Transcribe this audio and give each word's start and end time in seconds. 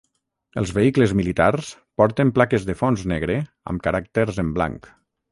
Els 0.59 0.69
vehicles 0.75 1.11
militars 1.17 1.67
porten 2.01 2.31
plaques 2.37 2.65
de 2.69 2.75
fons 2.79 3.03
negre 3.11 3.35
amb 3.75 3.83
caràcters 3.89 4.41
en 4.45 4.51
blanc. 4.57 4.89